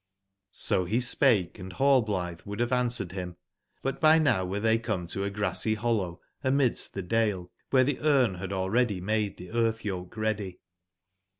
O 0.71 0.85
he 0.85 0.99
spake,& 0.99 1.53
Rallblithe 1.59 2.43
would 2.47 2.59
have 2.59 2.71
answer 2.71 3.03
ed 3.03 3.11
him, 3.11 3.37
bu 3.83 3.91
t 3.91 3.97
by 4.01 4.17
now 4.17 4.43
were 4.43 4.59
they 4.59 4.79
come 4.79 5.05
to 5.05 5.23
a 5.23 5.29
grassy 5.29 5.75
hollow 5.75 6.19
amidst 6.43 6.95
the 6.95 7.03
dale, 7.03 7.51
where 7.69 7.83
the 7.83 7.97
Grn 8.01 8.37
e 8.37 8.39
had 8.39 8.51
aU 8.51 8.65
ready 8.67 8.99
made 8.99 9.37
the 9.37 9.51
earth/yoke 9.51 10.17
ready. 10.17 10.57